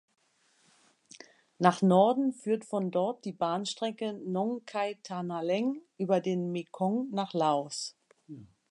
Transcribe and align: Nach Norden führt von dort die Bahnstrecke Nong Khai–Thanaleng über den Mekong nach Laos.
Nach 1.59 1.83
Norden 1.83 2.33
führt 2.33 2.65
von 2.65 2.89
dort 2.89 3.23
die 3.23 3.33
Bahnstrecke 3.33 4.13
Nong 4.13 4.65
Khai–Thanaleng 4.65 5.79
über 5.99 6.21
den 6.21 6.51
Mekong 6.51 7.09
nach 7.11 7.33
Laos. 7.33 7.95